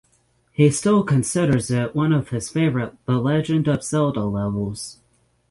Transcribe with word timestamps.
He 0.51 0.71
still 0.71 1.03
considers 1.03 1.69
it 1.69 1.93
one 1.93 2.11
of 2.11 2.29
his 2.29 2.49
favorite 2.49 2.95
"The 3.05 3.19
Legend 3.19 3.67
of 3.67 3.83
Zelda" 3.83 4.23
levels. 4.25 4.97